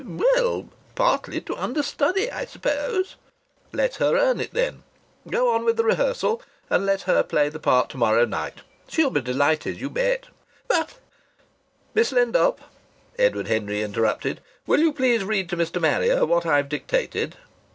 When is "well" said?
0.03-0.67